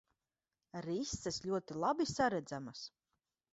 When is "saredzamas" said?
2.15-2.85